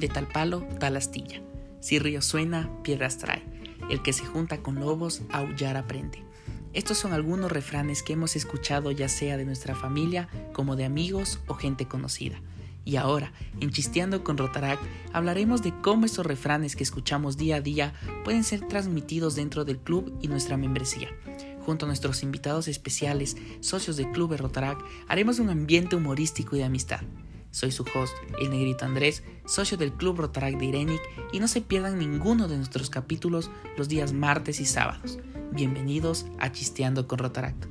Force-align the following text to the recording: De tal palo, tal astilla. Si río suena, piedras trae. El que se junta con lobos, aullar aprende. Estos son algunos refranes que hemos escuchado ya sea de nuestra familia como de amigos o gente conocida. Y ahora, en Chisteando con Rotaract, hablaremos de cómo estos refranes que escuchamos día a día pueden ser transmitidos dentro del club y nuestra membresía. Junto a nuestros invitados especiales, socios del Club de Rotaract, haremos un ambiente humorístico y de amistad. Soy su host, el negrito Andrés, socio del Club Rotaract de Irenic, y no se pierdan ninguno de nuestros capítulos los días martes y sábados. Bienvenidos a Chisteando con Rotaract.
De 0.00 0.08
tal 0.08 0.26
palo, 0.26 0.66
tal 0.78 0.96
astilla. 0.96 1.42
Si 1.80 1.98
río 1.98 2.22
suena, 2.22 2.70
piedras 2.82 3.18
trae. 3.18 3.42
El 3.90 4.00
que 4.02 4.14
se 4.14 4.24
junta 4.24 4.62
con 4.62 4.76
lobos, 4.76 5.20
aullar 5.30 5.76
aprende. 5.76 6.24
Estos 6.72 6.96
son 6.96 7.12
algunos 7.12 7.52
refranes 7.52 8.02
que 8.02 8.14
hemos 8.14 8.34
escuchado 8.34 8.92
ya 8.92 9.10
sea 9.10 9.36
de 9.36 9.44
nuestra 9.44 9.74
familia 9.74 10.30
como 10.54 10.74
de 10.74 10.86
amigos 10.86 11.40
o 11.48 11.54
gente 11.54 11.86
conocida. 11.86 12.40
Y 12.86 12.96
ahora, 12.96 13.34
en 13.60 13.72
Chisteando 13.72 14.24
con 14.24 14.38
Rotaract, 14.38 14.82
hablaremos 15.12 15.62
de 15.62 15.78
cómo 15.82 16.06
estos 16.06 16.24
refranes 16.24 16.76
que 16.76 16.82
escuchamos 16.82 17.36
día 17.36 17.56
a 17.56 17.60
día 17.60 17.92
pueden 18.24 18.42
ser 18.42 18.66
transmitidos 18.68 19.34
dentro 19.34 19.66
del 19.66 19.76
club 19.76 20.16
y 20.22 20.28
nuestra 20.28 20.56
membresía. 20.56 21.08
Junto 21.66 21.84
a 21.84 21.88
nuestros 21.88 22.22
invitados 22.22 22.68
especiales, 22.68 23.36
socios 23.60 23.98
del 23.98 24.10
Club 24.12 24.30
de 24.30 24.38
Rotaract, 24.38 24.80
haremos 25.08 25.40
un 25.40 25.50
ambiente 25.50 25.94
humorístico 25.94 26.56
y 26.56 26.60
de 26.60 26.64
amistad. 26.64 27.02
Soy 27.50 27.72
su 27.72 27.84
host, 27.94 28.14
el 28.40 28.50
negrito 28.50 28.84
Andrés, 28.84 29.24
socio 29.44 29.76
del 29.76 29.92
Club 29.92 30.18
Rotaract 30.18 30.58
de 30.58 30.66
Irenic, 30.66 31.00
y 31.32 31.40
no 31.40 31.48
se 31.48 31.60
pierdan 31.60 31.98
ninguno 31.98 32.46
de 32.46 32.56
nuestros 32.56 32.90
capítulos 32.90 33.50
los 33.76 33.88
días 33.88 34.12
martes 34.12 34.60
y 34.60 34.66
sábados. 34.66 35.18
Bienvenidos 35.50 36.26
a 36.38 36.52
Chisteando 36.52 37.08
con 37.08 37.18
Rotaract. 37.18 37.66